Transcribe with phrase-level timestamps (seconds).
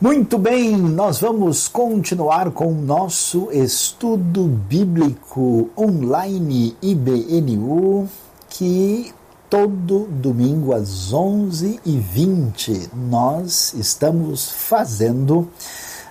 [0.00, 8.08] Muito bem, nós vamos continuar com o nosso estudo bíblico online IBNU,
[8.48, 9.12] que
[9.50, 15.46] todo domingo às 11h20 nós estamos fazendo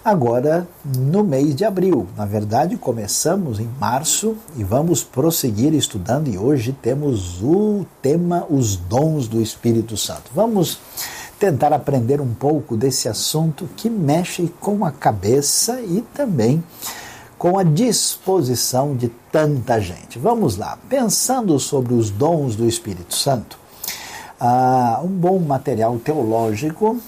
[0.06, 2.06] agora no mês de abril.
[2.16, 8.76] Na verdade, começamos em março e vamos prosseguir estudando, e hoje temos o tema Os
[8.76, 10.30] Dons do Espírito Santo.
[10.36, 10.78] Vamos
[11.40, 16.62] tentar aprender um pouco desse assunto que mexe com a cabeça e também
[17.38, 20.20] com a disposição de tanta gente.
[20.20, 23.58] Vamos lá, pensando sobre os dons do Espírito Santo,
[24.42, 27.00] uh, um bom material teológico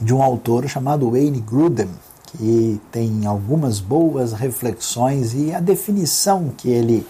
[0.00, 1.90] de um autor chamado Wayne Grudem,
[2.38, 7.06] que tem algumas boas reflexões e a definição que ele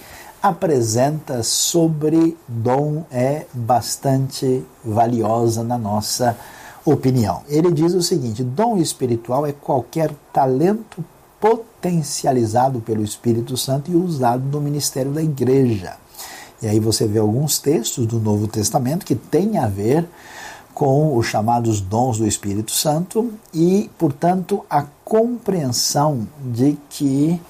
[0.48, 6.36] apresenta sobre dom é bastante valiosa na nossa
[6.84, 7.42] opinião.
[7.48, 11.05] Ele diz o seguinte: dom espiritual é qualquer talento
[11.41, 15.97] potencializado pelo Espírito Santo e usado no ministério da igreja.
[16.62, 20.08] E aí você vê alguns textos do Novo Testamento que têm a ver
[20.72, 27.41] com os chamados dons do Espírito Santo e, portanto, a compreensão de que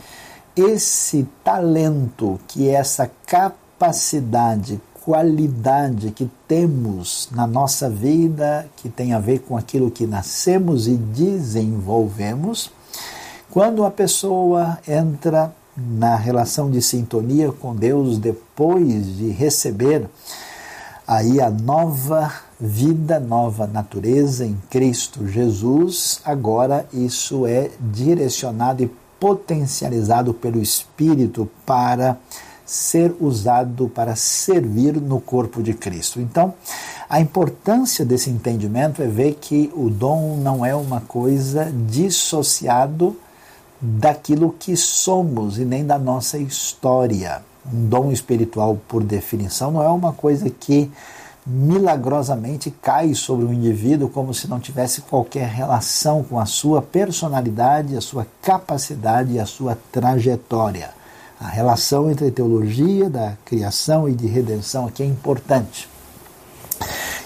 [0.57, 9.21] esse talento, que é essa capacidade, qualidade que temos na nossa vida, que tem a
[9.21, 12.73] ver com aquilo que nascemos e desenvolvemos,
[13.51, 20.09] quando a pessoa entra na relação de sintonia com Deus depois de receber
[21.07, 30.35] aí a nova vida, nova natureza em Cristo Jesus, agora isso é direcionado e potencializado
[30.35, 32.19] pelo Espírito para
[32.67, 36.21] ser usado para servir no corpo de Cristo.
[36.21, 36.53] Então,
[37.09, 43.17] a importância desse entendimento é ver que o dom não é uma coisa dissociado
[43.81, 47.41] daquilo que somos e nem da nossa história.
[47.73, 50.91] Um dom espiritual, por definição, não é uma coisa que
[51.47, 57.97] milagrosamente cai sobre o indivíduo como se não tivesse qualquer relação com a sua personalidade,
[57.97, 60.91] a sua capacidade e a sua trajetória.
[61.39, 65.89] A relação entre teologia da criação e de redenção aqui é importante.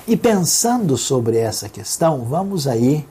[0.06, 3.06] E pensando sobre essa questão, vamos aí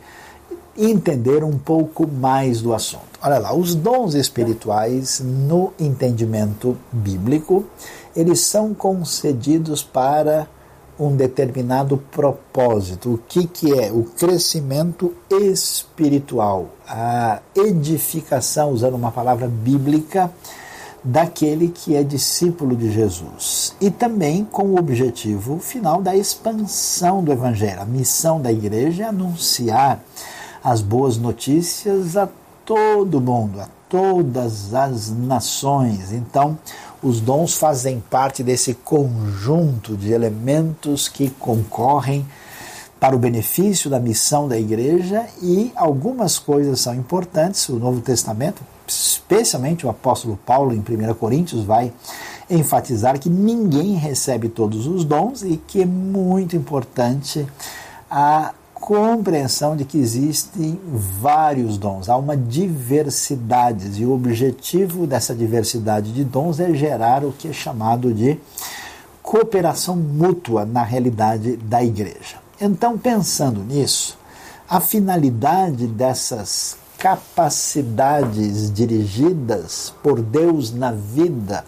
[0.77, 3.19] entender um pouco mais do assunto.
[3.21, 7.65] Olha lá, os dons espirituais no entendimento bíblico,
[8.15, 10.47] eles são concedidos para
[10.99, 13.13] um determinado propósito.
[13.13, 13.91] O que, que é?
[13.91, 20.29] O crescimento espiritual, a edificação, usando uma palavra bíblica,
[21.01, 23.73] daquele que é discípulo de Jesus.
[23.79, 27.81] E também com o objetivo final da expansão do Evangelho.
[27.81, 30.03] A missão da igreja é anunciar
[30.61, 32.27] as boas notícias a
[32.65, 36.11] todo mundo, a todas as nações.
[36.11, 36.57] Então,
[37.01, 42.25] os dons fazem parte desse conjunto de elementos que concorrem
[42.99, 47.69] para o benefício da missão da igreja e algumas coisas são importantes.
[47.69, 51.93] O Novo Testamento, especialmente o apóstolo Paulo em 1 Coríntios, vai
[52.49, 57.47] enfatizar que ninguém recebe todos os dons e que é muito importante
[58.11, 66.11] a compreensão de que existem vários dons, há uma diversidade, e o objetivo dessa diversidade
[66.11, 68.39] de dons é gerar o que é chamado de
[69.21, 72.37] cooperação mútua na realidade da igreja.
[72.59, 74.17] Então, pensando nisso,
[74.67, 81.63] a finalidade dessas capacidades dirigidas por Deus na vida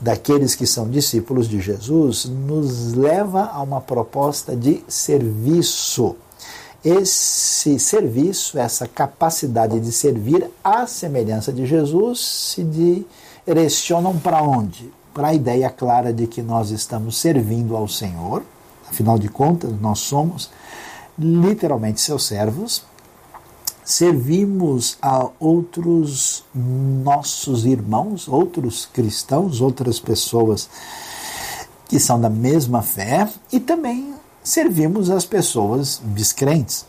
[0.00, 6.16] daqueles que são discípulos de Jesus nos leva a uma proposta de serviço
[6.84, 12.20] esse serviço, essa capacidade de servir à semelhança de Jesus,
[12.54, 13.02] se
[13.46, 14.92] direcionam para onde?
[15.14, 18.42] Para a ideia clara de que nós estamos servindo ao Senhor,
[18.88, 20.50] afinal de contas, nós somos
[21.18, 22.84] literalmente seus servos,
[23.82, 30.68] servimos a outros nossos irmãos, outros cristãos, outras pessoas
[31.88, 34.13] que são da mesma fé e também
[34.44, 36.84] servimos as pessoas descrentes.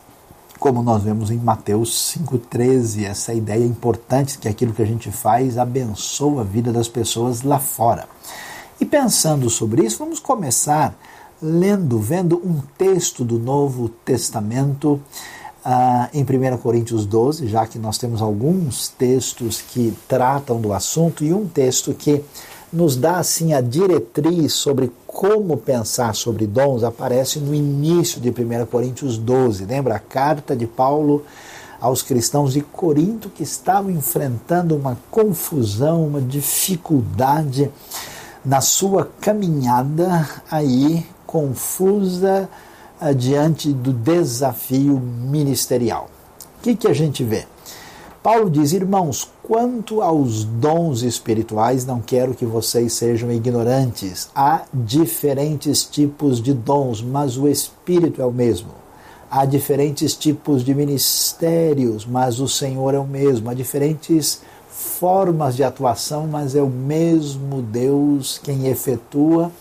[0.60, 5.58] Como nós vemos em Mateus 5,13, essa ideia importante que aquilo que a gente faz
[5.58, 8.08] abençoa a vida das pessoas lá fora.
[8.80, 10.94] E pensando sobre isso, vamos começar
[11.42, 15.00] lendo, vendo um texto do Novo Testamento
[15.66, 21.24] uh, em 1 Coríntios 12, já que nós temos alguns textos que tratam do assunto
[21.24, 22.24] e um texto que
[22.72, 28.66] nos dá assim a diretriz sobre como pensar sobre dons aparece no início de 1
[28.66, 29.66] Coríntios 12.
[29.66, 31.24] Lembra a carta de Paulo
[31.80, 37.72] aos cristãos de Corinto que estavam enfrentando uma confusão, uma dificuldade
[38.44, 42.50] na sua caminhada aí confusa
[43.02, 46.10] uh, diante do desafio ministerial.
[46.60, 47.46] O que, que a gente vê?
[48.26, 54.32] Paulo diz: Irmãos, quanto aos dons espirituais, não quero que vocês sejam ignorantes.
[54.34, 58.72] Há diferentes tipos de dons, mas o Espírito é o mesmo.
[59.30, 63.48] Há diferentes tipos de ministérios, mas o Senhor é o mesmo.
[63.48, 64.42] Há diferentes
[64.72, 69.52] formas de atuação, mas é o mesmo Deus quem efetua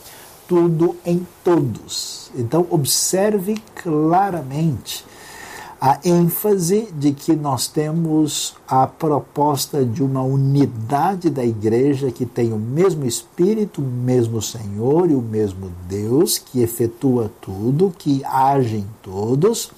[0.48, 2.30] tudo em todos.
[2.34, 5.04] Então, observe claramente
[5.86, 12.54] a ênfase de que nós temos a proposta de uma unidade da igreja que tem
[12.54, 18.76] o mesmo Espírito, o mesmo Senhor e o mesmo Deus que efetua tudo, que age
[18.76, 19.70] em todos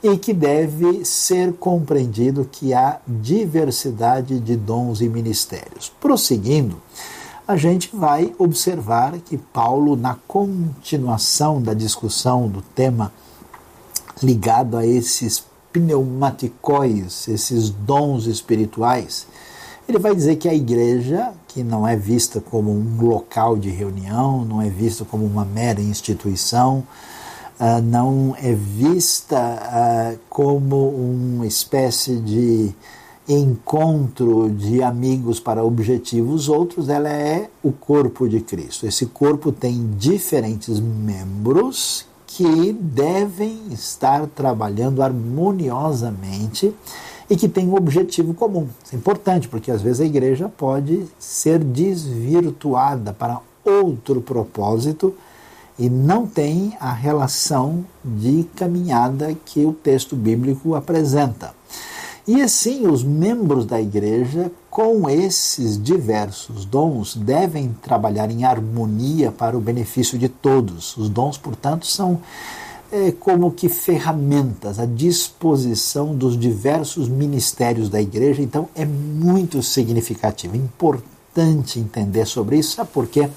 [0.00, 5.92] e que deve ser compreendido que há diversidade de dons e ministérios.
[6.00, 6.76] Prosseguindo,
[7.48, 13.12] a gente vai observar que Paulo, na continuação da discussão do tema
[14.22, 19.26] ligado a esses pneumaticóis, esses dons espirituais,
[19.88, 24.44] ele vai dizer que a igreja, que não é vista como um local de reunião,
[24.44, 26.84] não é vista como uma mera instituição,
[27.58, 32.72] uh, não é vista uh, como uma espécie de
[33.28, 38.86] encontro de amigos para objetivos outros, ela é o corpo de Cristo.
[38.86, 46.72] Esse corpo tem diferentes membros que devem estar trabalhando harmoniosamente
[47.28, 48.68] e que têm um objetivo comum.
[48.84, 55.12] Isso é importante, porque às vezes a igreja pode ser desvirtuada para outro propósito
[55.76, 61.52] e não tem a relação de caminhada que o texto bíblico apresenta.
[62.32, 69.58] E assim, os membros da igreja, com esses diversos dons, devem trabalhar em harmonia para
[69.58, 70.96] o benefício de todos.
[70.96, 72.20] Os dons, portanto, são
[72.92, 78.40] é, como que ferramentas à disposição dos diversos ministérios da igreja.
[78.40, 82.76] Então, é muito significativo, importante entender sobre isso.
[82.76, 83.28] Sabe por quê?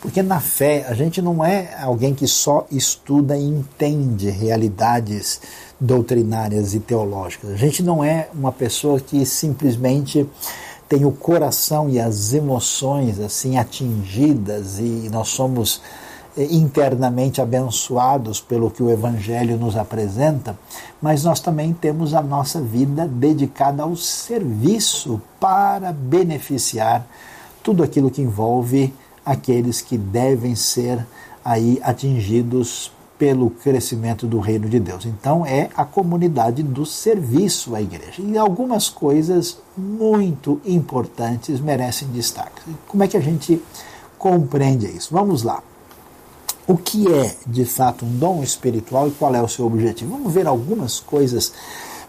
[0.00, 5.40] Porque na fé, a gente não é alguém que só estuda e entende realidades
[5.80, 7.50] doutrinárias e teológicas.
[7.50, 10.28] A gente não é uma pessoa que simplesmente
[10.88, 15.82] tem o coração e as emoções assim atingidas e nós somos
[16.36, 20.58] eh, internamente abençoados pelo que o evangelho nos apresenta,
[21.00, 27.06] mas nós também temos a nossa vida dedicada ao serviço para beneficiar
[27.68, 31.06] tudo aquilo que envolve aqueles que devem ser
[31.44, 35.04] aí atingidos pelo crescimento do reino de Deus.
[35.04, 38.22] Então é a comunidade do serviço à igreja.
[38.22, 42.62] E algumas coisas muito importantes merecem destaque.
[42.86, 43.62] Como é que a gente
[44.16, 45.12] compreende isso?
[45.12, 45.62] Vamos lá.
[46.66, 50.12] O que é de fato um dom espiritual e qual é o seu objetivo?
[50.12, 51.52] Vamos ver algumas coisas,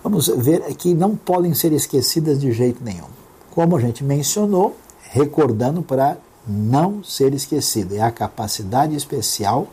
[0.01, 3.09] vamos ver que não podem ser esquecidas de jeito nenhum.
[3.51, 4.73] Como a gente mencionou,
[5.11, 6.17] recordando para
[6.47, 9.67] não ser esquecido, é a capacidade especial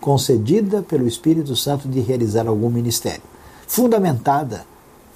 [0.00, 3.22] concedida pelo Espírito Santo de realizar algum ministério,
[3.66, 4.64] fundamentada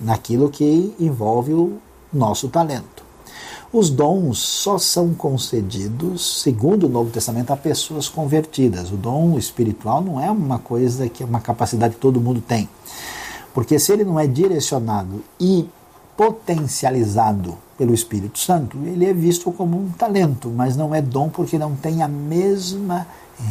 [0.00, 1.78] naquilo que envolve o
[2.12, 3.04] nosso talento.
[3.73, 8.93] Os dons só são concedidos, segundo o Novo Testamento, a pessoas convertidas.
[8.93, 12.69] O dom espiritual não é uma coisa que é uma capacidade que todo mundo tem.
[13.52, 15.69] Porque se ele não é direcionado e
[16.16, 21.59] potencializado pelo Espírito Santo, ele é visto como um talento, mas não é dom porque
[21.59, 23.07] não tem a mesma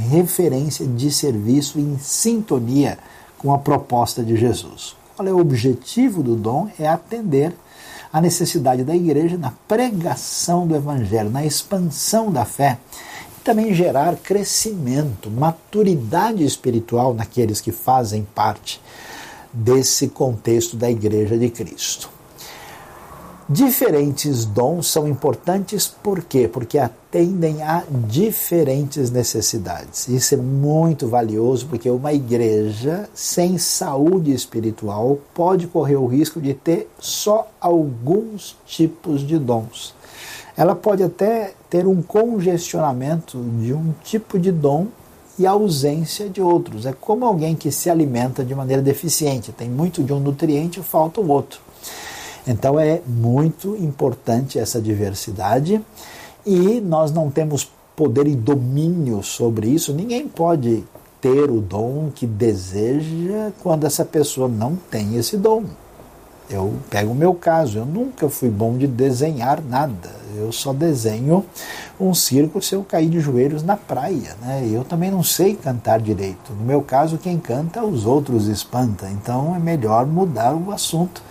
[0.10, 2.98] referência de serviço em sintonia
[3.38, 4.96] com a proposta de Jesus.
[5.16, 6.70] Qual é o objetivo do dom?
[6.80, 7.54] É atender
[8.12, 12.78] a necessidade da igreja na pregação do evangelho, na expansão da fé
[13.38, 18.80] e também gerar crescimento, maturidade espiritual naqueles que fazem parte
[19.52, 22.10] desse contexto da igreja de Cristo.
[23.54, 26.50] Diferentes dons são importantes por quê?
[26.52, 30.08] Porque atendem a diferentes necessidades.
[30.08, 36.56] Isso é muito valioso porque uma igreja sem saúde espiritual pode correr o risco de
[36.56, 39.94] ter só alguns tipos de dons.
[40.58, 44.88] Ela pode até ter um congestionamento de um tipo de dom
[45.38, 46.88] e ausência de outros.
[46.88, 50.84] É como alguém que se alimenta de maneira deficiente, tem muito de um nutriente e
[50.84, 51.63] falta o outro.
[52.46, 55.82] Então é muito importante essa diversidade
[56.46, 59.94] e nós não temos poder e domínio sobre isso.
[59.94, 60.84] Ninguém pode
[61.22, 65.64] ter o dom que deseja quando essa pessoa não tem esse dom.
[66.50, 70.12] Eu pego o meu caso, eu nunca fui bom de desenhar nada.
[70.36, 71.46] Eu só desenho
[72.00, 74.36] um circo se eu cair de joelhos na praia.
[74.42, 74.68] Né?
[74.70, 76.52] Eu também não sei cantar direito.
[76.52, 79.10] No meu caso, quem canta, os outros espanta.
[79.10, 81.22] Então é melhor mudar o assunto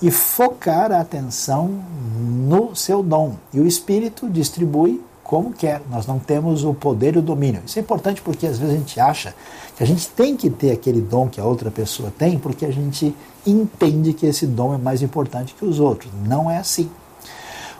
[0.00, 1.70] e focar a atenção
[2.18, 3.34] no seu dom.
[3.52, 5.82] E o Espírito distribui como quer.
[5.90, 7.62] Nós não temos o poder e o domínio.
[7.66, 9.34] Isso é importante porque às vezes a gente acha
[9.76, 12.72] que a gente tem que ter aquele dom que a outra pessoa tem porque a
[12.72, 13.14] gente
[13.46, 16.10] entende que esse dom é mais importante que os outros.
[16.24, 16.88] Não é assim.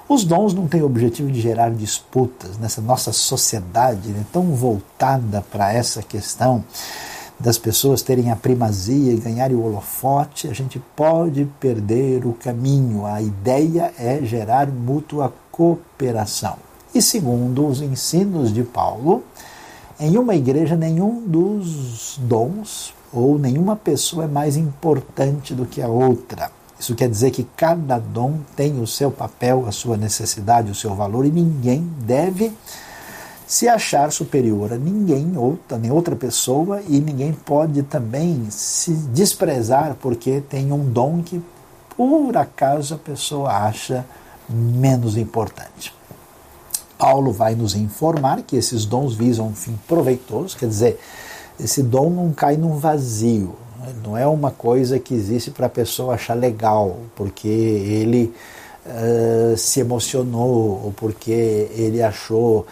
[0.08, 5.44] Os dons não têm o objetivo de gerar disputas nessa nossa sociedade né, tão voltada
[5.50, 6.64] para essa questão
[7.38, 13.06] das pessoas terem a primazia e ganharem o holofote, a gente pode perder o caminho.
[13.06, 16.56] A ideia é gerar mútua cooperação.
[16.94, 19.22] E segundo os ensinos de Paulo,
[20.00, 25.88] em uma igreja nenhum dos dons ou nenhuma pessoa é mais importante do que a
[25.88, 26.50] outra.
[26.78, 30.94] Isso quer dizer que cada dom tem o seu papel, a sua necessidade, o seu
[30.94, 32.52] valor e ninguém deve
[33.48, 39.96] se achar superior a ninguém, outra, nem outra pessoa, e ninguém pode também se desprezar
[40.02, 41.42] porque tem um dom que
[41.96, 44.04] por acaso a pessoa acha
[44.46, 45.94] menos importante.
[46.98, 51.00] Paulo vai nos informar que esses dons visam um fim proveitoso, quer dizer,
[51.58, 53.56] esse dom não cai num vazio,
[54.04, 58.34] não é uma coisa que existe para a pessoa achar legal, porque ele
[58.84, 61.30] uh, se emocionou, ou porque
[61.72, 62.66] ele achou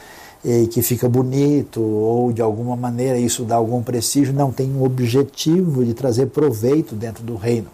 [0.71, 5.85] que fica bonito ou de alguma maneira isso dá algum prestígio, não tem um objetivo
[5.85, 7.69] de trazer proveito dentro do reino.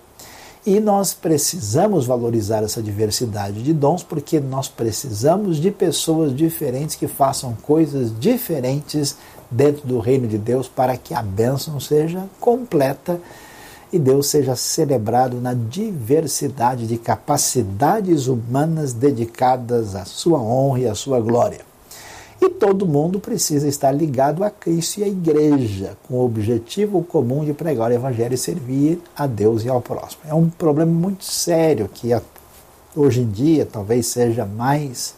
[0.65, 7.09] E nós precisamos valorizar essa diversidade de dons porque nós precisamos de pessoas diferentes que
[7.09, 9.17] façam coisas diferentes
[9.51, 13.21] dentro do reino de Deus para que a bênção seja completa
[13.93, 20.95] e Deus seja celebrado na diversidade de capacidades humanas dedicadas à sua honra e à
[20.95, 21.72] sua glória.
[22.43, 27.45] E todo mundo precisa estar ligado a Cristo e à igreja, com o objetivo comum
[27.45, 30.23] de pregar o Evangelho e servir a Deus e ao próximo.
[30.27, 32.11] É um problema muito sério que
[32.97, 35.15] hoje em dia talvez seja mais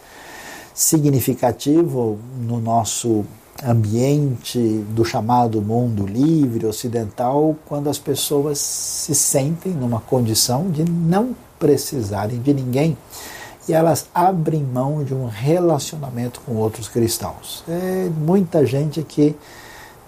[0.74, 3.24] significativo no nosso
[3.64, 11.34] ambiente do chamado mundo livre ocidental, quando as pessoas se sentem numa condição de não
[11.58, 12.98] precisarem de ninguém
[13.68, 17.64] e elas abrem mão de um relacionamento com outros cristãos.
[17.68, 19.34] É muita gente que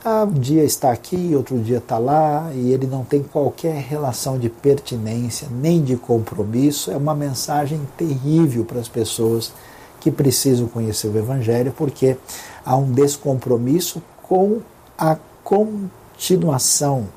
[0.04, 4.38] ah, um dia está aqui, outro dia está lá, e ele não tem qualquer relação
[4.38, 6.90] de pertinência nem de compromisso.
[6.90, 9.52] É uma mensagem terrível para as pessoas
[10.00, 12.16] que precisam conhecer o Evangelho, porque
[12.64, 14.60] há um descompromisso com
[14.96, 17.08] a continuação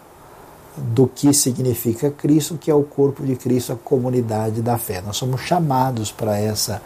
[0.79, 5.01] do que significa Cristo, que é o corpo de Cristo, a comunidade da fé.
[5.01, 6.81] Nós somos chamados para essa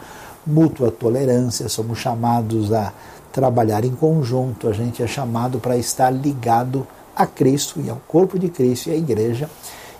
[0.46, 2.92] mútua tolerância, somos chamados a
[3.32, 6.86] trabalhar em conjunto, a gente é chamado para estar ligado
[7.16, 9.48] a Cristo e ao corpo de Cristo e à igreja,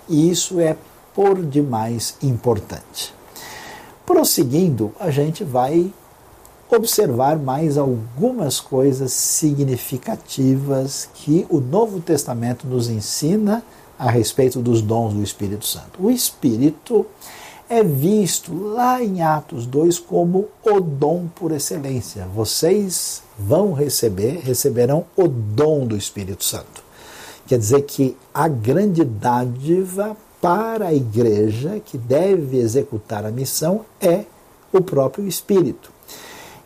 [0.07, 0.75] e isso é
[1.13, 3.13] por demais importante.
[4.05, 5.91] Prosseguindo, a gente vai
[6.69, 13.63] observar mais algumas coisas significativas que o Novo Testamento nos ensina
[13.97, 16.01] a respeito dos dons do Espírito Santo.
[16.01, 17.05] O Espírito
[17.69, 22.27] é visto lá em Atos 2 como o dom por excelência.
[22.33, 26.83] Vocês vão receber, receberão o dom do Espírito Santo.
[27.47, 34.25] Quer dizer que a grande dádiva para a igreja que deve executar a missão é
[34.71, 35.94] o próprio Espírito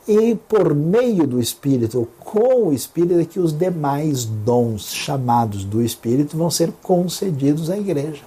[0.09, 5.83] e por meio do Espírito, com o Espírito, é que os demais dons chamados do
[5.83, 8.23] Espírito vão ser concedidos à igreja.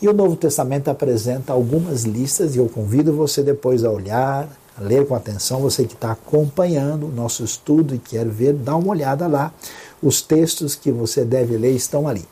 [0.00, 4.80] E o Novo Testamento apresenta algumas listas, e eu convido você depois a olhar, a
[4.80, 8.90] ler com atenção, você que está acompanhando o nosso estudo e quer ver, dá uma
[8.90, 9.52] olhada lá.
[10.00, 12.24] Os textos que você deve ler estão ali.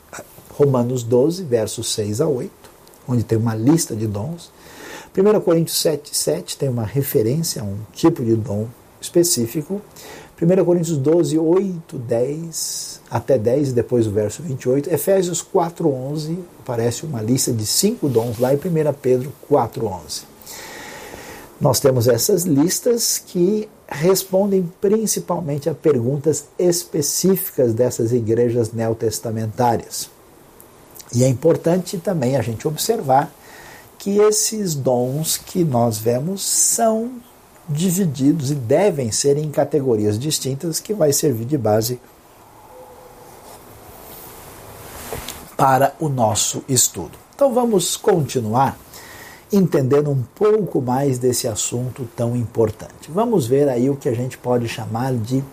[0.57, 2.49] Romanos 12, versos 6 a 8,
[3.05, 4.49] onde tem uma lista de dons.
[5.13, 8.67] 1 Coríntios 7, 7 tem uma referência a um tipo de dom
[9.01, 9.81] específico.
[10.39, 14.93] 1 Coríntios 12, 8, 10 até 10, depois o verso 28.
[14.93, 18.59] Efésios 4, 11, aparece uma lista de cinco dons lá em 1
[19.01, 20.21] Pedro 4, 11.
[21.59, 30.09] Nós temos essas listas que respondem principalmente a perguntas específicas dessas igrejas neotestamentárias.
[31.15, 33.33] E é importante também a gente observar
[33.97, 37.11] que esses dons que nós vemos são
[37.67, 41.99] divididos e devem ser em categorias distintas que vai servir de base
[45.55, 47.17] para o nosso estudo.
[47.35, 48.77] Então vamos continuar
[49.51, 53.09] entendendo um pouco mais desse assunto tão importante.
[53.09, 55.43] Vamos ver aí o que a gente pode chamar de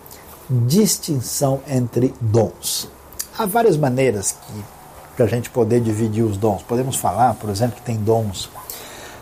[0.49, 2.89] distinção entre dons.
[3.37, 4.75] Há várias maneiras que
[5.15, 6.61] para a gente poder dividir os dons.
[6.61, 8.49] Podemos falar, por exemplo, que tem dons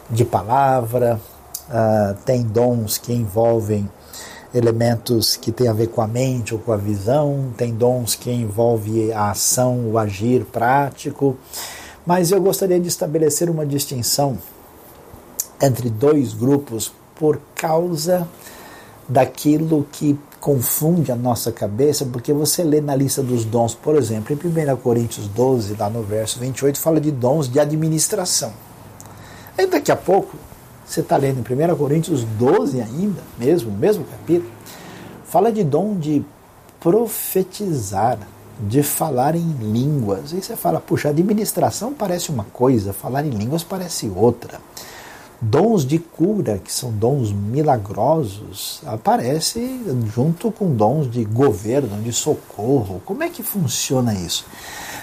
[0.10, 1.20] de palavra,
[1.70, 3.90] uh, tem dons que envolvem
[4.54, 8.32] elementos que têm a ver com a mente ou com a visão, tem dons que
[8.32, 11.36] envolvem a ação, o agir prático.
[12.06, 14.38] Mas eu gostaria de estabelecer uma distinção
[15.62, 18.28] entre dois grupos por causa
[19.08, 24.36] daquilo que confunde a nossa cabeça, porque você lê na lista dos dons, por exemplo,
[24.36, 28.52] em 1 Coríntios 12, lá no verso 28, fala de dons de administração.
[29.58, 30.36] Aí daqui a pouco,
[30.86, 34.52] você está lendo em 1 Coríntios 12 ainda, mesmo, mesmo capítulo,
[35.26, 36.24] fala de dom de
[36.80, 38.20] profetizar,
[38.60, 40.34] de falar em línguas.
[40.34, 44.60] E você fala, puxa, administração parece uma coisa, falar em línguas parece outra
[45.44, 49.82] dons de cura, que são dons milagrosos, aparece
[50.14, 53.02] junto com dons de governo, de socorro.
[53.06, 54.46] Como é que funciona isso?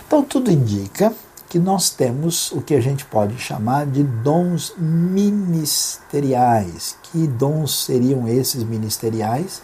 [0.07, 1.13] Então tudo indica
[1.51, 6.97] que nós temos o que a gente pode chamar de dons ministeriais.
[7.03, 9.61] Que dons seriam esses ministeriais?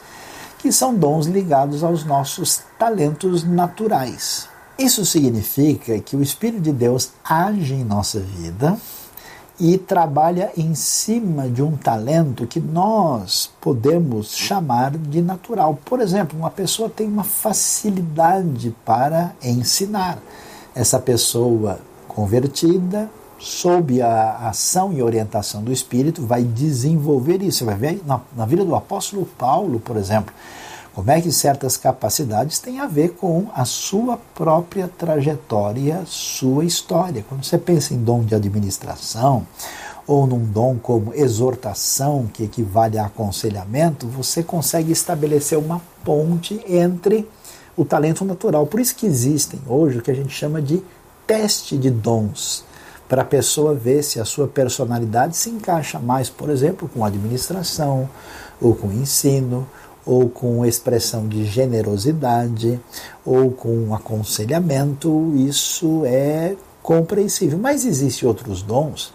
[0.58, 4.48] Que são dons ligados aos nossos talentos naturais.
[4.76, 8.76] Isso significa que o Espírito de Deus age em nossa vida
[9.58, 15.78] e trabalha em cima de um talento que nós podemos chamar de natural.
[15.84, 20.18] Por exemplo, uma pessoa tem uma facilidade para ensinar.
[20.76, 27.58] Essa pessoa convertida, sob a ação e orientação do Espírito, vai desenvolver isso.
[27.58, 30.34] Você vai ver na, na vida do apóstolo Paulo, por exemplo
[30.94, 37.22] como é que certas capacidades têm a ver com a sua própria trajetória, sua história.
[37.28, 39.46] Quando você pensa em dom de administração,
[40.06, 47.28] ou num dom como exortação, que equivale a aconselhamento, você consegue estabelecer uma ponte entre
[47.76, 48.66] o talento natural.
[48.66, 50.82] Por isso que existem hoje o que a gente chama de
[51.26, 52.64] teste de dons,
[53.08, 58.08] para a pessoa ver se a sua personalidade se encaixa mais, por exemplo, com administração,
[58.60, 59.66] ou com ensino,
[60.04, 62.80] ou com expressão de generosidade,
[63.24, 67.58] ou com aconselhamento, isso é compreensível.
[67.58, 69.12] Mas existem outros dons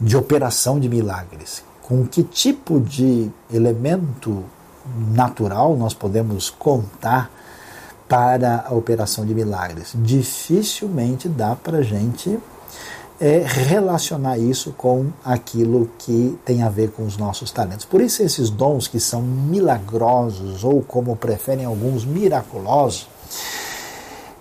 [0.00, 1.62] de operação de milagres.
[1.82, 4.44] Com que tipo de elemento
[5.12, 7.30] natural nós podemos contar
[8.08, 9.92] para a operação de milagres?
[9.94, 12.38] Dificilmente dá para a gente
[13.20, 17.84] é relacionar isso com aquilo que tem a ver com os nossos talentos.
[17.84, 23.08] Por isso, esses dons que são milagrosos, ou como preferem alguns, miraculosos,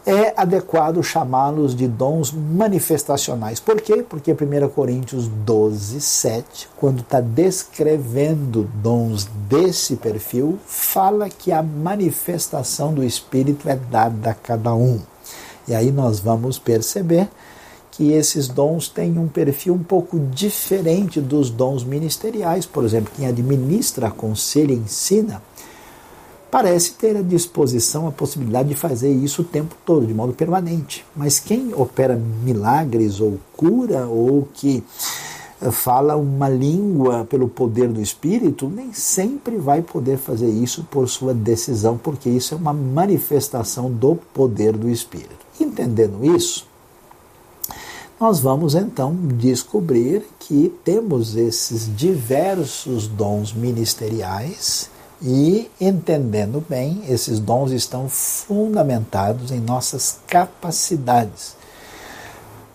[0.07, 3.59] é adequado chamá-los de dons manifestacionais.
[3.59, 4.05] Por quê?
[4.07, 12.93] Porque 1 Coríntios 12, 7, quando está descrevendo dons desse perfil, fala que a manifestação
[12.93, 15.01] do Espírito é dada a cada um.
[15.67, 17.27] E aí nós vamos perceber
[17.91, 22.65] que esses dons têm um perfil um pouco diferente dos dons ministeriais.
[22.65, 25.41] Por exemplo, quem administra, aconselha, ensina,
[26.49, 31.05] parece ter à disposição a possibilidade de fazer isso o tempo todo, de modo permanente.
[31.15, 34.83] Mas quem opera milagres ou cura, ou que
[35.71, 41.33] fala uma língua pelo poder do Espírito, nem sempre vai poder fazer isso por sua
[41.33, 45.45] decisão, porque isso é uma manifestação do poder do Espírito.
[45.59, 46.67] Entendendo isso,
[48.19, 54.89] nós vamos então descobrir que temos esses diversos dons ministeriais
[55.21, 61.55] e, entendendo bem, esses dons estão fundamentados em nossas capacidades.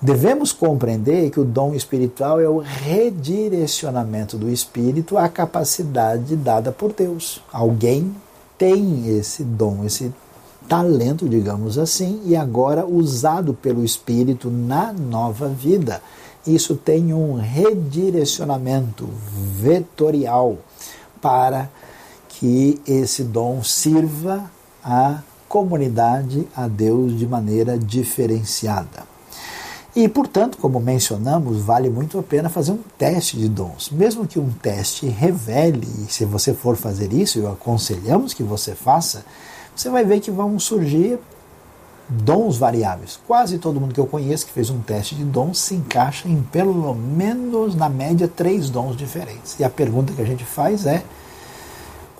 [0.01, 6.93] Devemos compreender que o dom espiritual é o redirecionamento do espírito à capacidade dada por
[6.93, 7.41] Deus.
[7.53, 8.13] Alguém
[8.59, 10.13] tem esse dom, esse
[10.69, 16.01] talento, digamos assim, e agora usado pelo Espírito na nova vida.
[16.47, 19.09] Isso tem um redirecionamento
[19.61, 20.57] vetorial
[21.21, 21.69] para
[22.43, 24.51] que esse dom sirva
[24.83, 29.05] à comunidade, a Deus de maneira diferenciada.
[29.95, 33.91] E, portanto, como mencionamos, vale muito a pena fazer um teste de dons.
[33.93, 38.75] Mesmo que um teste revele, e se você for fazer isso, eu aconselhamos que você
[38.75, 39.25] faça,
[39.77, 41.21] você vai ver que vão surgir
[42.09, 43.21] dons variáveis.
[43.25, 46.43] Quase todo mundo que eu conheço que fez um teste de dons se encaixa em
[46.43, 49.61] pelo menos, na média, três dons diferentes.
[49.61, 51.05] E a pergunta que a gente faz é: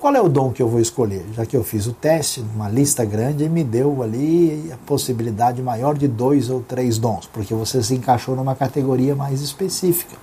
[0.03, 1.25] qual é o dom que eu vou escolher?
[1.33, 5.61] Já que eu fiz o teste, uma lista grande, e me deu ali a possibilidade
[5.61, 10.17] maior de dois ou três dons, porque você se encaixou numa categoria mais específica.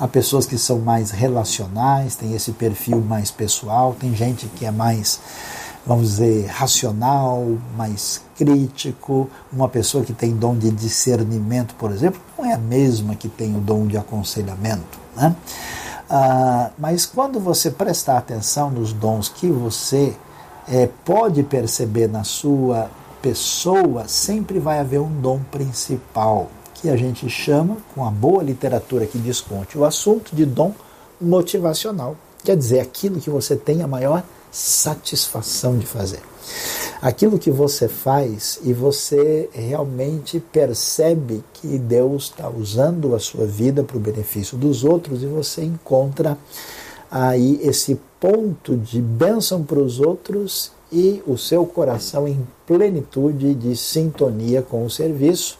[0.00, 4.70] Há pessoas que são mais relacionais, tem esse perfil mais pessoal, tem gente que é
[4.70, 5.20] mais,
[5.86, 9.28] vamos dizer, racional, mais crítico.
[9.52, 13.54] Uma pessoa que tem dom de discernimento, por exemplo, não é a mesma que tem
[13.54, 14.98] o dom de aconselhamento.
[15.14, 15.36] Né?
[16.10, 20.16] Ah, mas quando você prestar atenção nos dons que você
[20.66, 22.90] é, pode perceber na sua
[23.20, 29.06] pessoa, sempre vai haver um dom principal, que a gente chama, com a boa literatura
[29.06, 30.72] que desconte o assunto, de dom
[31.20, 32.16] motivacional.
[32.44, 36.22] Quer dizer, aquilo que você tem a maior satisfação de fazer.
[37.00, 43.84] Aquilo que você faz e você realmente percebe que Deus está usando a sua vida
[43.84, 46.36] para o benefício dos outros e você encontra
[47.08, 53.76] aí esse ponto de bênção para os outros e o seu coração em plenitude de
[53.76, 55.56] sintonia com o serviço,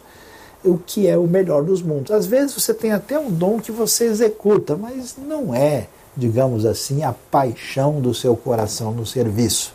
[0.64, 2.10] o que é o melhor dos mundos.
[2.10, 7.04] Às vezes você tem até um dom que você executa, mas não é, digamos assim,
[7.04, 9.72] a paixão do seu coração no serviço.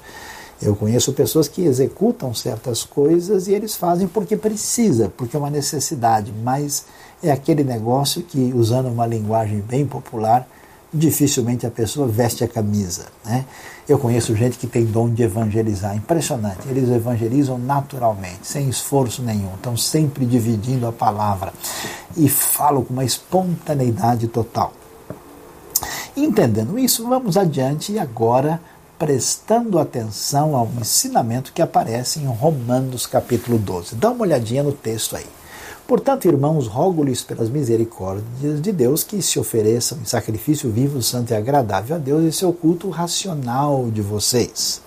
[0.64, 5.50] Eu conheço pessoas que executam certas coisas e eles fazem porque precisa, porque é uma
[5.50, 6.86] necessidade, mas
[7.22, 10.48] é aquele negócio que, usando uma linguagem bem popular,
[10.94, 13.08] dificilmente a pessoa veste a camisa.
[13.26, 13.44] Né?
[13.90, 16.66] Eu conheço gente que tem dom de evangelizar, impressionante.
[16.70, 21.52] Eles evangelizam naturalmente, sem esforço nenhum, estão sempre dividindo a palavra
[22.16, 24.72] e falam com uma espontaneidade total.
[26.16, 28.62] Entendendo isso, vamos adiante e agora
[29.04, 33.96] prestando atenção ao ensinamento que aparece em Romanos capítulo 12.
[33.96, 35.26] Dá uma olhadinha no texto aí.
[35.86, 41.36] Portanto, irmãos, rogo-lhes pelas misericórdias de Deus que se ofereçam em sacrifício vivo, santo e
[41.36, 44.80] agradável a Deus esse é o culto racional de vocês.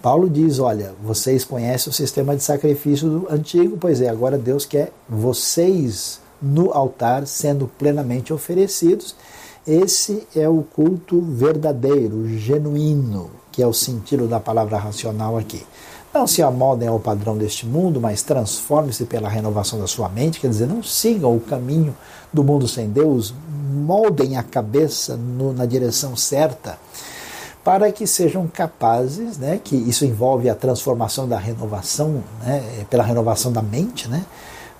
[0.00, 4.90] Paulo diz: Olha, vocês conhecem o sistema de sacrifício antigo, pois é, agora Deus quer
[5.06, 9.14] vocês no altar sendo plenamente oferecidos.
[9.68, 15.62] Esse é o culto verdadeiro, genuíno, que é o sentido da palavra racional aqui.
[16.14, 20.48] Não se amoldem ao padrão deste mundo, mas transforme-se pela renovação da sua mente, quer
[20.48, 21.94] dizer, não sigam o caminho
[22.32, 23.34] do mundo sem Deus,
[23.70, 26.78] moldem a cabeça no, na direção certa,
[27.62, 33.52] para que sejam capazes, né, que isso envolve a transformação da renovação, né, pela renovação
[33.52, 34.24] da mente, né,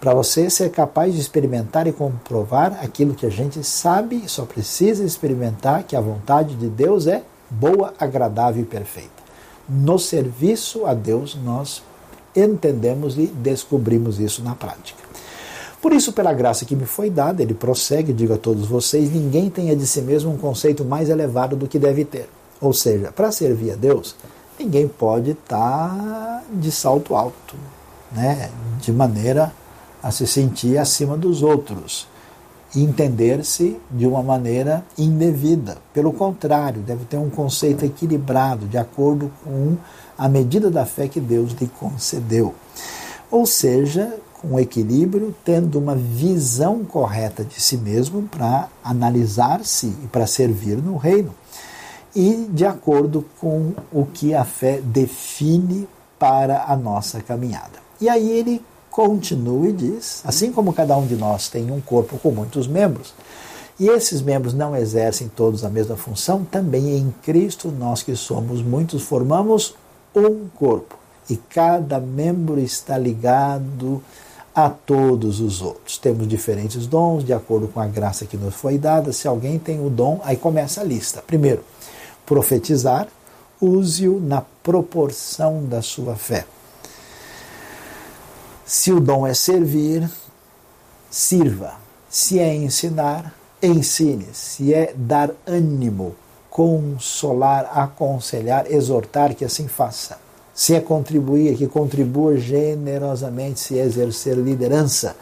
[0.01, 5.05] para você ser capaz de experimentar e comprovar aquilo que a gente sabe, só precisa
[5.05, 9.19] experimentar que a vontade de Deus é boa, agradável e perfeita
[9.69, 11.83] no serviço a Deus, nós
[12.35, 15.03] entendemos e descobrimos isso na prática.
[15.83, 19.51] Por isso, pela graça que me foi dada, ele prossegue, digo a todos vocês: ninguém
[19.51, 22.29] tenha de si mesmo um conceito mais elevado do que deve ter.
[22.61, 24.17] Ou seja, para servir a Deus,
[24.59, 27.55] ninguém pode estar tá de salto alto,
[28.11, 28.51] né?
[28.81, 29.53] de maneira
[30.03, 32.07] a se sentir acima dos outros
[32.77, 35.79] entender-se de uma maneira indevida.
[35.93, 39.77] Pelo contrário, deve ter um conceito equilibrado, de acordo com
[40.17, 42.55] a medida da fé que Deus lhe concedeu.
[43.31, 50.27] Ou seja, com equilíbrio, tendo uma visão correta de si mesmo para analisar-se e para
[50.27, 51.35] servir no reino.
[52.15, 57.79] E de acordo com o que a fé define para a nossa caminhada.
[58.01, 62.18] E aí ele continua e diz: assim como cada um de nós tem um corpo
[62.18, 63.14] com muitos membros,
[63.79, 68.61] e esses membros não exercem todos a mesma função, também em Cristo nós que somos
[68.61, 69.74] muitos formamos
[70.14, 70.96] um corpo,
[71.31, 74.03] e cada membro está ligado
[74.55, 75.98] a todos os outros.
[75.98, 79.12] Temos diferentes dons de acordo com a graça que nos foi dada.
[79.12, 81.22] Se alguém tem o dom, aí começa a lista.
[81.24, 81.62] Primeiro,
[82.27, 83.07] profetizar,
[83.61, 86.44] use-o na proporção da sua fé.
[88.68, 90.07] Se o dom é servir,
[91.11, 91.76] sirva.
[92.11, 94.26] Se é ensinar, ensine.
[94.35, 96.14] Se é dar ânimo,
[96.50, 100.18] consolar, aconselhar, exortar, que assim faça.
[100.52, 103.59] Se é contribuir, que contribua generosamente.
[103.59, 105.16] Se é exercer liderança,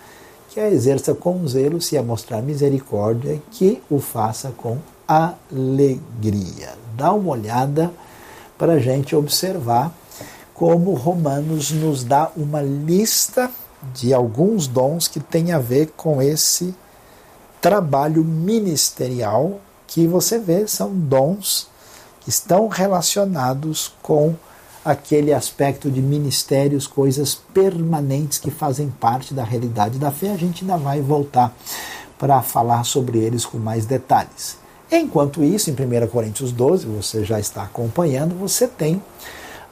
[0.51, 1.81] que a exerça com zelo.
[1.81, 6.75] Se é mostrar misericórdia, que o faça com alegria.
[6.97, 7.93] Dá uma olhada
[8.59, 9.95] para a gente observar
[10.57, 13.51] como Romanos nos dá uma lista
[13.95, 16.75] de alguns dons que tem a ver com esse
[17.61, 21.69] trabalho ministerial que você vê são dons
[22.21, 24.35] que estão relacionados com
[24.83, 30.31] aquele aspecto de ministérios, coisas permanentes que fazem parte da realidade da fé.
[30.31, 31.55] A gente ainda vai voltar
[32.19, 34.57] para falar sobre eles com mais detalhes.
[34.91, 39.03] Enquanto isso, em 1 Coríntios 12, você já está acompanhando, você tem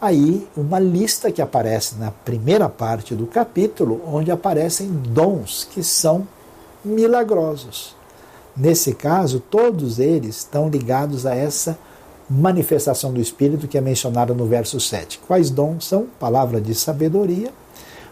[0.04, 6.26] aí uma lista que aparece na primeira parte do capítulo, onde aparecem dons que são
[6.84, 7.94] milagrosos.
[8.56, 11.78] Nesse caso, todos eles estão ligados a essa
[12.28, 15.20] manifestação do Espírito que é mencionada no verso 7.
[15.26, 16.06] Quais dons são?
[16.20, 17.50] Palavra de sabedoria,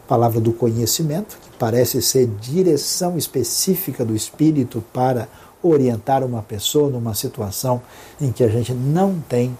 [0.08, 5.28] palavra do conhecimento, que parece ser direção específica do Espírito para
[5.62, 7.80] orientar uma pessoa numa situação
[8.20, 9.56] em que a gente não tem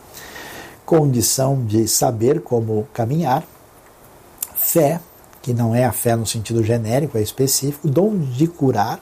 [0.93, 3.43] condição de saber como caminhar.
[4.55, 5.01] Fé,
[5.41, 7.89] que não é a fé no sentido genérico, é específico.
[7.89, 9.01] Dom de curar,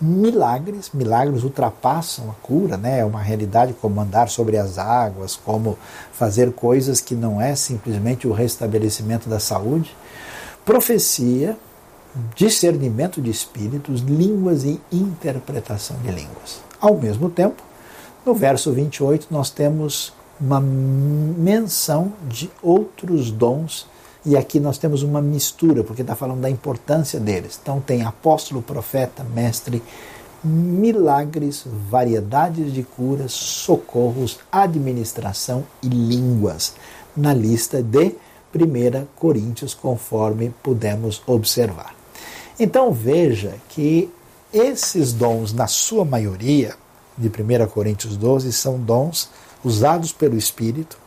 [0.00, 3.00] milagres, milagres ultrapassam a cura, né?
[3.00, 5.76] É uma realidade como andar sobre as águas, como
[6.14, 9.94] fazer coisas que não é simplesmente o restabelecimento da saúde.
[10.64, 11.58] Profecia,
[12.34, 16.62] discernimento de espíritos, línguas e interpretação de línguas.
[16.80, 17.62] Ao mesmo tempo,
[18.24, 23.86] no verso 28 nós temos uma menção de outros dons
[24.24, 27.58] e aqui nós temos uma mistura, porque está falando da importância deles.
[27.62, 29.82] Então tem apóstolo, profeta, mestre,
[30.44, 36.74] milagres, variedades de curas, socorros, administração e línguas,
[37.16, 38.14] na lista de
[38.54, 41.94] 1 Coríntios, conforme pudemos observar.
[42.58, 44.12] Então veja que
[44.52, 46.74] esses dons, na sua maioria,
[47.16, 49.30] de 1 Coríntios 12, são dons
[49.64, 50.98] usados pelo Espírito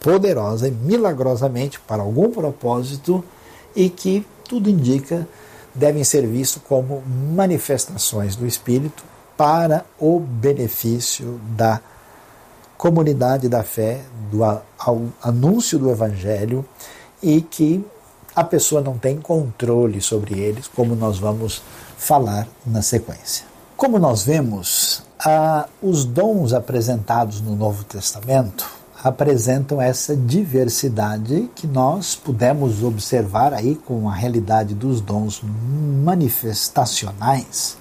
[0.00, 3.24] poderosa e milagrosamente para algum propósito
[3.74, 5.26] e que tudo indica
[5.74, 7.02] devem ser vistos como
[7.34, 9.04] manifestações do Espírito
[9.36, 11.80] para o benefício da
[12.76, 14.40] comunidade da fé, do
[15.22, 16.64] anúncio do Evangelho
[17.22, 17.84] e que
[18.34, 21.62] a pessoa não tem controle sobre eles, como nós vamos
[21.96, 23.44] falar na sequência.
[23.76, 32.14] Como nós vemos, ah, os dons apresentados no Novo Testamento apresentam essa diversidade que nós
[32.14, 37.76] pudemos observar aí com a realidade dos dons manifestacionais.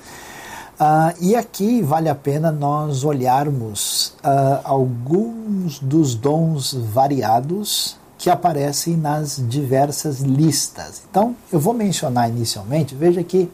[0.79, 8.97] Ah, e aqui vale a pena nós olharmos ah, alguns dos dons variados que aparecem
[8.97, 11.03] nas diversas listas.
[11.09, 13.49] Então, eu vou mencionar inicialmente, veja que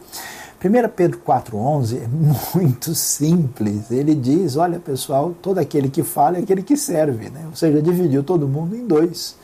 [0.60, 3.92] 1 Pedro 4,11 é muito simples.
[3.92, 7.30] Ele diz: olha pessoal, todo aquele que fala é aquele que serve.
[7.30, 7.44] Né?
[7.48, 9.36] Ou seja, dividiu todo mundo em dois.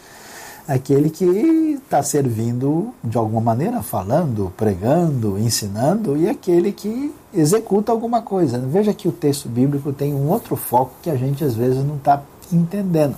[0.66, 8.22] Aquele que está servindo de alguma maneira, falando, pregando, ensinando, e aquele que executa alguma
[8.22, 8.58] coisa.
[8.58, 11.96] Veja que o texto bíblico tem um outro foco que a gente às vezes não
[11.96, 13.14] está entendendo.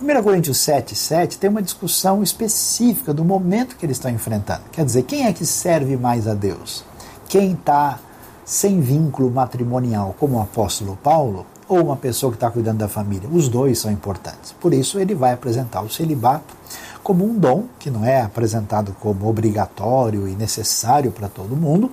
[0.00, 4.62] 1 Coríntios 7, 7 tem uma discussão específica do momento que eles estão enfrentando.
[4.72, 6.84] Quer dizer, quem é que serve mais a Deus?
[7.32, 7.98] Quem está
[8.44, 13.26] sem vínculo matrimonial, como o apóstolo Paulo, ou uma pessoa que está cuidando da família?
[13.32, 14.52] Os dois são importantes.
[14.60, 16.54] Por isso, ele vai apresentar o celibato
[17.02, 21.90] como um dom, que não é apresentado como obrigatório e necessário para todo mundo,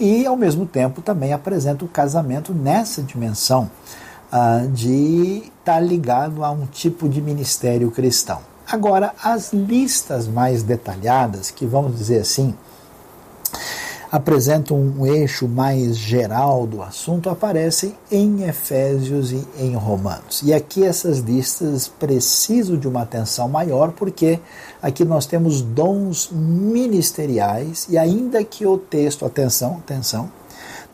[0.00, 3.70] e ao mesmo tempo também apresenta o casamento nessa dimensão
[4.32, 8.40] uh, de estar tá ligado a um tipo de ministério cristão.
[8.66, 12.54] Agora, as listas mais detalhadas, que vamos dizer assim,
[14.14, 20.40] apresentam um eixo mais geral do assunto, aparecem em Efésios e em Romanos.
[20.44, 24.38] E aqui essas listas precisam de uma atenção maior, porque
[24.80, 30.30] aqui nós temos dons ministeriais, e ainda que o texto, atenção, atenção,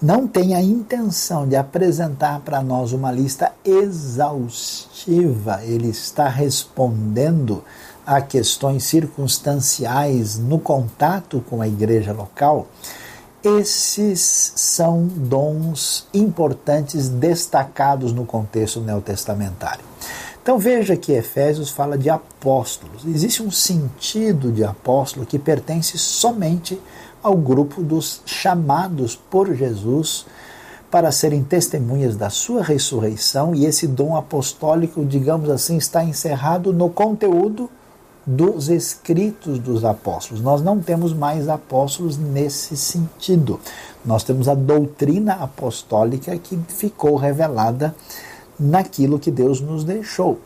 [0.00, 7.62] não tem a intenção de apresentar para nós uma lista exaustiva, ele está respondendo
[8.06, 12.66] a questões circunstanciais no contato com a igreja local.
[13.42, 19.84] Esses são dons importantes destacados no contexto neotestamentário.
[20.42, 23.06] Então veja que Efésios fala de apóstolos.
[23.06, 26.78] Existe um sentido de apóstolo que pertence somente
[27.22, 30.26] ao grupo dos chamados por Jesus
[30.90, 36.90] para serem testemunhas da sua ressurreição, e esse dom apostólico, digamos assim, está encerrado no
[36.90, 37.70] conteúdo
[38.30, 40.40] dos escritos dos apóstolos.
[40.42, 43.58] Nós não temos mais apóstolos nesse sentido.
[44.04, 47.94] Nós temos a doutrina apostólica que ficou revelada
[48.58, 50.38] naquilo que Deus nos deixou.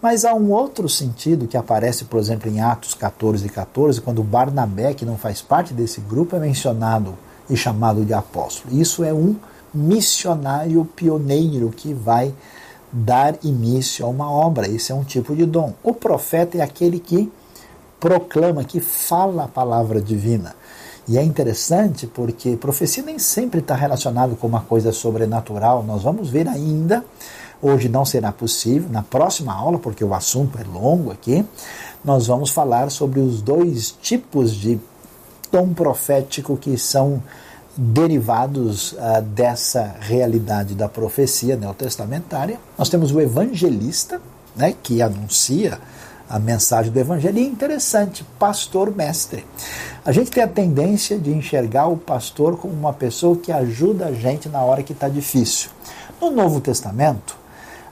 [0.00, 4.22] Mas há um outro sentido que aparece, por exemplo, em Atos 14 e 14, quando
[4.22, 7.18] Barnabé, que não faz parte desse grupo, é mencionado
[7.50, 8.78] e chamado de apóstolo.
[8.78, 9.34] Isso é um
[9.74, 12.32] missionário pioneiro que vai
[12.92, 14.68] dar início a uma obra.
[14.68, 15.72] Isso é um tipo de dom.
[15.82, 17.32] O profeta é aquele que
[17.98, 20.54] proclama, que fala a palavra divina.
[21.08, 25.82] E é interessante porque profecia nem sempre está relacionado com uma coisa sobrenatural.
[25.82, 27.04] Nós vamos ver ainda
[27.62, 28.90] Hoje não será possível.
[28.90, 31.46] Na próxima aula, porque o assunto é longo aqui,
[32.04, 34.80] nós vamos falar sobre os dois tipos de
[35.48, 37.22] tom profético que são
[37.76, 42.58] derivados uh, dessa realidade da profecia neotestamentária.
[42.76, 44.20] Nós temos o evangelista,
[44.54, 45.78] né, que anuncia
[46.32, 47.38] a mensagem do Evangelho.
[47.38, 49.44] E é interessante, pastor-mestre.
[50.02, 54.12] A gente tem a tendência de enxergar o pastor como uma pessoa que ajuda a
[54.12, 55.68] gente na hora que está difícil.
[56.18, 57.36] No Novo Testamento,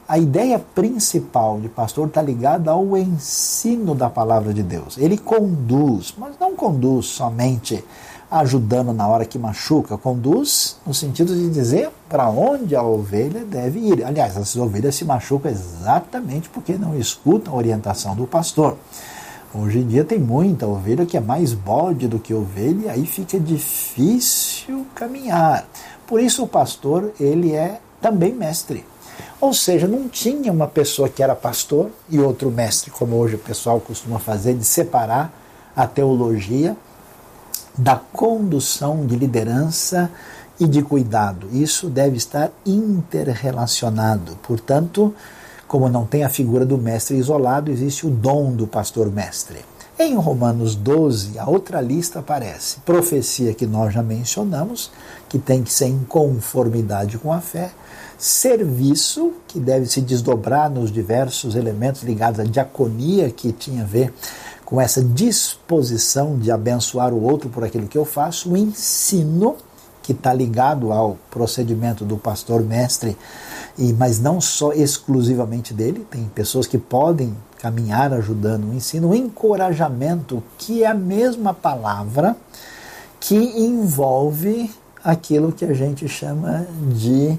[0.08, 4.96] a ideia principal de pastor está ligada ao ensino da palavra de Deus.
[4.96, 7.84] Ele conduz, mas não conduz somente
[8.30, 13.80] ajudando na hora que machuca, conduz no sentido de dizer para onde a ovelha deve
[13.80, 14.04] ir.
[14.04, 18.76] Aliás, essas ovelhas se machucam exatamente porque não escutam a orientação do pastor.
[19.52, 23.06] Hoje em dia tem muita ovelha que é mais bode do que ovelha e aí
[23.06, 25.66] fica difícil caminhar.
[26.06, 28.84] Por isso o pastor, ele é também mestre.
[29.40, 33.38] Ou seja, não tinha uma pessoa que era pastor e outro mestre, como hoje o
[33.38, 35.32] pessoal costuma fazer, de separar
[35.74, 36.76] a teologia
[37.76, 40.10] da condução de liderança
[40.58, 41.48] e de cuidado.
[41.52, 44.36] Isso deve estar interrelacionado.
[44.42, 45.14] Portanto,
[45.66, 49.58] como não tem a figura do mestre isolado, existe o dom do pastor-mestre.
[49.98, 52.78] Em Romanos 12, a outra lista aparece.
[52.80, 54.90] Profecia que nós já mencionamos,
[55.28, 57.70] que tem que ser em conformidade com a fé.
[58.18, 64.12] Serviço, que deve se desdobrar nos diversos elementos ligados à diaconia, que tinha a ver
[64.70, 69.56] com essa disposição de abençoar o outro por aquilo que eu faço, o ensino
[70.00, 73.16] que está ligado ao procedimento do pastor mestre,
[73.76, 79.14] e mas não só exclusivamente dele, tem pessoas que podem caminhar ajudando o ensino, o
[79.14, 82.36] encorajamento, que é a mesma palavra
[83.18, 84.70] que envolve
[85.02, 87.36] aquilo que a gente chama de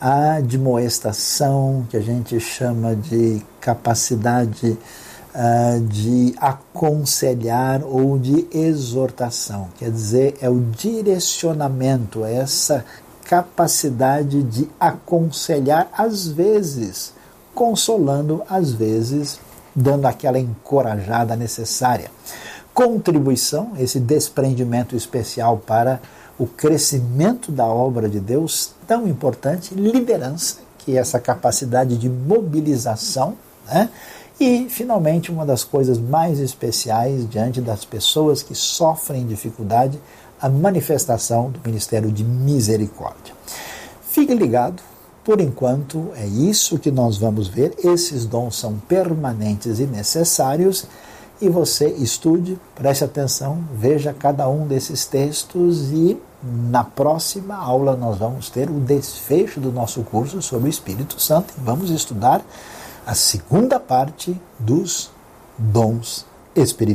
[0.00, 4.76] admoestação, que a gente chama de capacidade
[5.36, 9.68] uh, de aconselhar ou de exortação.
[9.78, 12.84] Quer dizer, é o direcionamento, é essa
[13.24, 17.12] capacidade de aconselhar, às vezes
[17.54, 19.40] consolando, às vezes
[19.74, 22.10] dando aquela encorajada necessária.
[22.72, 26.00] Contribuição, esse desprendimento especial para
[26.38, 29.74] o crescimento da obra de Deus, tão importante.
[29.74, 33.34] Liderança, que é essa capacidade de mobilização,
[33.66, 33.88] né?
[34.38, 39.98] E, finalmente, uma das coisas mais especiais diante das pessoas que sofrem dificuldade,
[40.40, 43.34] a manifestação do ministério de misericórdia.
[44.02, 44.82] Fique ligado,
[45.24, 47.74] por enquanto é isso que nós vamos ver.
[47.82, 50.86] Esses dons são permanentes e necessários.
[51.40, 58.18] E você estude, preste atenção, veja cada um desses textos e na próxima aula nós
[58.18, 62.42] vamos ter o desfecho do nosso curso sobre o Espírito Santo e vamos estudar
[63.06, 65.10] a segunda parte dos
[65.56, 66.94] dons espirituais.